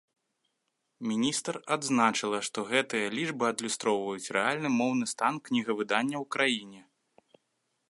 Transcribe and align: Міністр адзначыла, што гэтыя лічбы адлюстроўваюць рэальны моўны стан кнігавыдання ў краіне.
Міністр 1.09 1.55
адзначыла, 1.75 2.39
што 2.47 2.59
гэтыя 2.71 3.13
лічбы 3.17 3.43
адлюстроўваюць 3.53 4.31
рэальны 4.39 4.69
моўны 4.79 5.05
стан 5.15 5.33
кнігавыдання 5.51 6.15
ў 6.23 6.25
краіне. 6.37 6.81